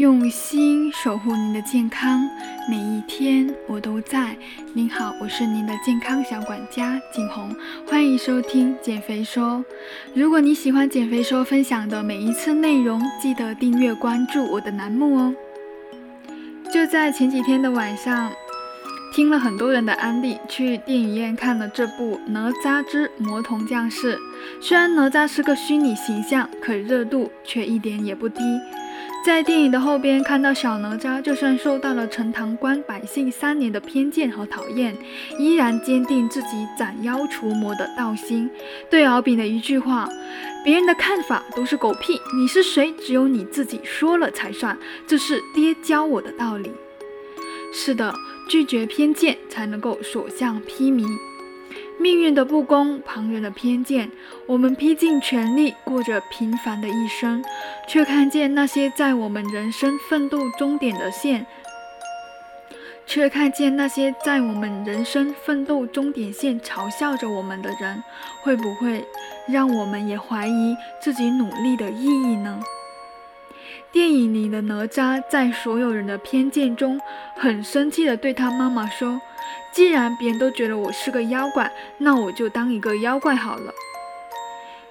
[0.00, 2.22] 用心守护您的健康，
[2.70, 4.34] 每一天我都在。
[4.72, 7.54] 您好，我是您的健康小管家景红，
[7.86, 9.62] 欢迎收听减肥说。
[10.14, 15.34] 如果你喜欢减肥说分享的每一次内容，记得订阅关注我的栏目哦。
[16.72, 18.32] 就在前几天的晚上，
[19.14, 24.16] 听了很多人的安利，去电影院看了这部《哪吒之魔童降世》。
[24.62, 28.40] 虽然哪吒是个虚拟形象，可热度却一点也不低。
[29.22, 34.96] 在电影的后边看到小哪吒，就算受到了陈塘关百姓三年的偏见和讨厌，
[35.38, 38.50] 依然坚定自己斩妖除魔的道心。
[38.88, 40.08] 对敖丙的一句话
[40.64, 42.92] ：“别人的看法都是狗屁，你是谁？
[42.92, 46.72] 只有你自己说了才算。”这是爹教我的道理。
[47.74, 48.14] 是的，
[48.48, 51.06] 拒绝偏见，才能够所向披靡。
[51.98, 54.10] 命运的不公，旁人的偏见，
[54.46, 57.44] 我们拼尽全力过着平凡的一生，
[57.90, 61.44] 却看见那些在我们人生奋斗终点的线，
[63.04, 68.00] 却看见那些在我们人生奋斗终点线嘲笑着我们的人，
[68.42, 69.04] 会不会
[69.48, 72.60] 让我们也怀疑自己努力的意义呢？
[73.90, 77.00] 电影里的哪吒在所有人的偏见中，
[77.34, 79.20] 很生气地对他妈妈说。
[79.72, 81.68] 既然别人都觉得我是个妖怪，
[81.98, 83.72] 那我就当一个妖怪好了。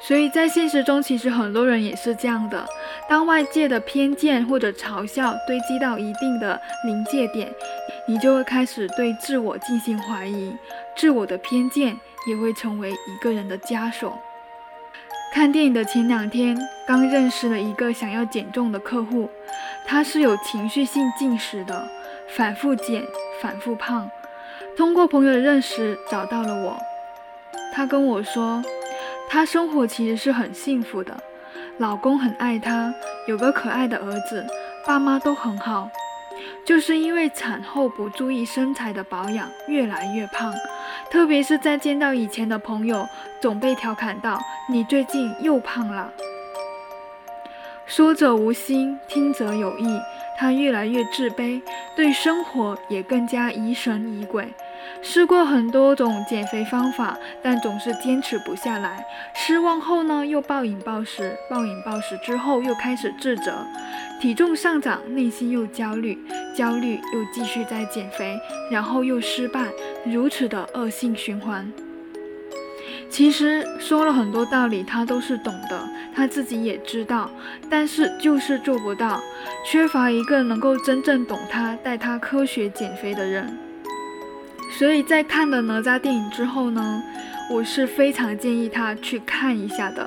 [0.00, 2.66] 所以在现实中，其实很多人也是这样的。
[3.08, 7.52] 当外界的偏见或者嘲笑堆积到一定的临界点，
[8.08, 10.52] 你就会开始对自我进行怀疑，
[10.96, 11.96] 自我的偏见
[12.28, 14.18] 也会成为一个人的枷锁。
[15.32, 19.30] 看电影的前两天，刚认识了一个想要减重的客户，
[19.86, 21.86] 他是有情绪性进食的，
[22.30, 23.02] 反复减，
[23.40, 24.10] 反复胖。
[24.76, 26.78] 通过朋友的认识找到了我，
[27.72, 28.62] 他跟我说，
[29.28, 31.14] 他生活其实是很幸福的，
[31.78, 32.94] 老公很爱他，
[33.26, 34.46] 有个可爱的儿子，
[34.86, 35.90] 爸妈都很好，
[36.64, 40.54] 就是因为产后不注意身材的保养，越来越胖，
[41.10, 43.06] 特别是在见到以前的朋友，
[43.42, 44.40] 总被调侃到
[44.70, 46.10] 你最近又胖了。
[47.84, 50.00] 说者无心，听者有意，
[50.38, 51.60] 他越来越自卑，
[51.94, 54.48] 对生活也更加疑神疑鬼。
[55.02, 59.04] 试过很多种减肥方法，但总是坚持不下来。
[59.34, 63.66] 失望后呢，又暴饮暴食，暴饮暴食之后又开始自责，
[64.20, 66.18] 体重上涨，内心又焦虑，
[66.56, 68.38] 焦虑又继续在减肥，
[68.70, 69.66] 然后又失败，
[70.04, 71.70] 如此的恶性循环。
[73.08, 77.30] 其实说了很多道理，他都是懂的，他自己也知道，
[77.70, 79.20] 但是就是做不到，
[79.64, 83.56] 缺乏一个能够真正懂他、带他科学减肥的人。
[84.78, 87.02] 所以在看了哪吒电影之后呢，
[87.50, 90.06] 我是非常建议他去看一下的。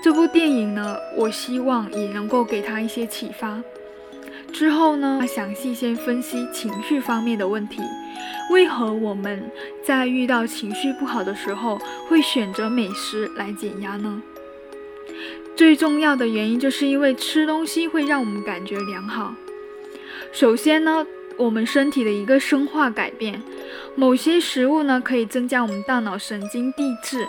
[0.00, 3.60] 这部电影呢，我希望也能够给他一些启发。
[4.52, 7.82] 之后呢，详细先分析情绪方面的问题。
[8.52, 9.50] 为何我们
[9.84, 11.76] 在遇到情绪不好的时候
[12.08, 14.22] 会选择美食来减压呢？
[15.56, 19.34] 最重要的原因就是因为吃东西会让我们感觉良好。
[20.32, 21.04] 首先呢。
[21.38, 23.40] 我们身体的一个生化改变，
[23.94, 27.26] 某些食物呢可以增加我们大脑神经递质，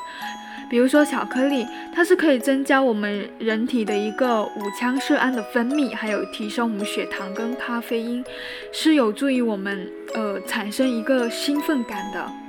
[0.69, 8.23] 比如说巧克力，它是可以增加我们人体的一个五羟色胺的分泌，还有提升我们血糖跟咖啡因，
[8.71, 12.46] 是有助于我们呃产生一个兴奋感的。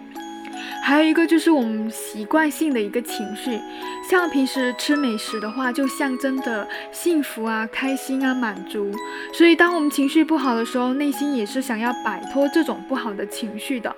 [0.83, 3.61] 还有一个就是我们习惯性的一个情绪，
[4.09, 8.91] 像平时吃美食的话，就象征着幸福啊、开心啊、满足。
[9.35, 13.95] 所以，当我们情绪不好的时候，内心也是想要摆脱这种不好的情绪的，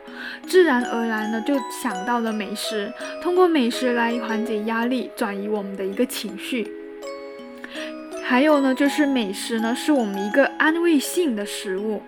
[0.49, 2.93] 自然而然呢就想到了美食，
[3.23, 6.67] 通过美食来缓解压力，转移我们的一个情绪。
[8.25, 12.03] 还有呢，就是美食呢是我们一个安慰性的食物。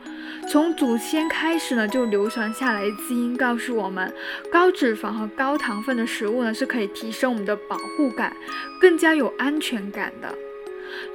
[0.52, 4.14] 从祖先开始呢，就流传下来基因告诉我们，
[4.52, 8.36] 高脂肪和高糖分的食物呢，是可以提升我们的保护感，
[8.78, 10.28] 更加有安全感的。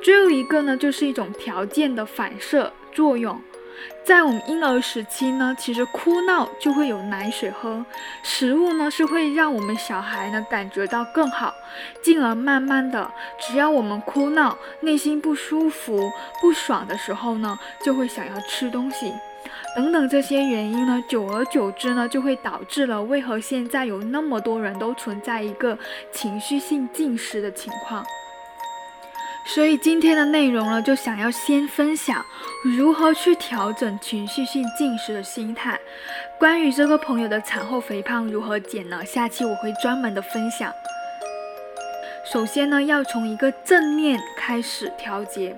[0.01, 3.39] 最后一个呢，就是一种条件的反射作用。
[4.03, 7.85] 在我们婴儿时期呢，其实哭闹就会有奶水喝，
[8.23, 11.53] 食物呢是会让我们小孩呢感觉到更好，
[12.01, 19.13] 进而慢慢的，只要我们哭闹，内心不舒服、不爽的时候呢，就会想要吃东西，
[19.77, 25.77] 等等这些原因呢，久而久之呢，就会导致了为何现在有那么多人都存在一个
[26.12, 28.03] 情绪性进食的情况。
[29.45, 32.25] 所以今天的内容呢，就想要先分享
[32.63, 35.79] 如何去调整情绪性进食的心态。
[36.39, 39.06] 关于这个朋友的产后肥胖如何减呢？
[39.06, 40.74] 下期我会专门的分享。
[42.25, 45.56] 首先呢，要从一个正念开始调节。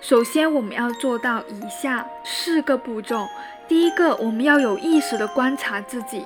[0.00, 3.28] 首先，我们要做到以下四个步骤。
[3.68, 6.24] 第一个，我们要有意识的观察自己，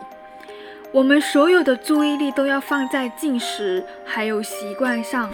[0.93, 5.31] 我们所有的注意力都要放在进食还有习惯上，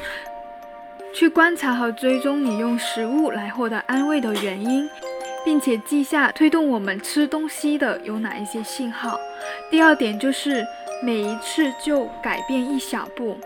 [1.15, 4.89] 去观察和追踪你用食物来获得安慰的原因，
[5.45, 9.21] 并且记下推动我们吃东西的有哪一些信号。
[9.71, 10.67] 第二点就是
[11.03, 13.37] 每一次就改变一小步。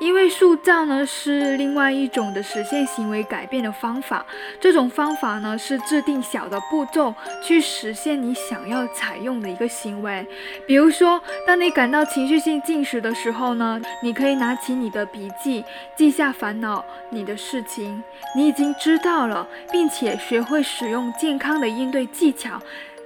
[0.00, 4.24] 因为塑造呢是另外一种的实现行为改变的方法，
[4.60, 10.26] 这种方法呢是制定小的步骤去实现你想要采用的一个行为。
[10.66, 15.64] 比如说，当你感到情绪性进食的时候呢，你可以拿起你的笔记，
[15.96, 18.02] 记下烦恼你的事情，
[18.36, 22.60] 你已经知道了，并且学会使用健康的应对技巧，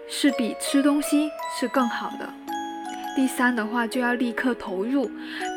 [0.09, 2.42] 是比吃东西是更好的。
[3.15, 5.11] 第三的话就要立刻投入，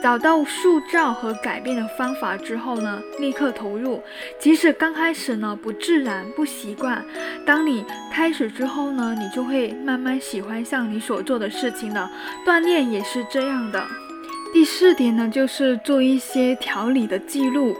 [0.03, 4.01] 找到塑造和改变的方法之后呢，立刻投入。
[4.37, 7.03] 即使刚开始呢不自然、不习惯，
[7.45, 12.11] 当你开始之后呢，你就会慢慢喜欢上你所做的事情了。
[12.45, 13.85] 锻炼也是这样的。
[14.53, 17.75] 第四点呢，就是做一些调理的记录，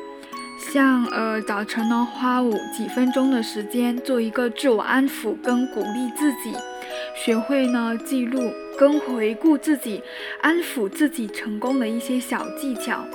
[0.72, 6.54] 像呃早晨呢花五几分钟的时间做一个自我安抚跟鼓励自己，
[7.16, 8.54] 学会呢记录。
[8.77, 10.01] 跟回顾自己、
[10.42, 13.06] 安抚自己成功的一些小技巧。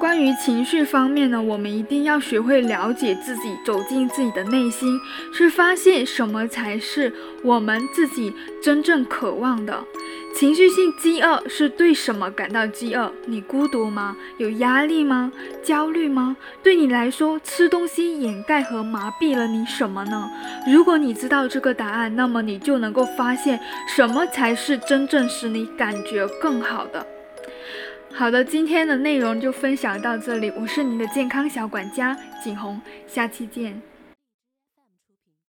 [0.00, 4.98] 关于情绪方面呢，我们一定要学会了解自己，走进自己的内心，
[5.32, 7.12] 去发现什么才是
[7.42, 9.82] 我们自己真正渴望的。
[10.36, 13.12] 情绪性饥饿是对什么感到饥饿？
[13.26, 14.16] 你孤独吗？
[14.38, 15.32] 有压力吗？
[15.62, 16.36] 焦虑吗？
[16.60, 20.28] 对你来说，吃东西掩盖和麻痹了你什么呢？
[20.66, 27.06] 如果你知道这个答案，那么你就能够发现什么才是真正使你感觉更好的。
[28.12, 33.80] 好的，今天的内容就分享到这里，我是您的健康小管家景红，下期见。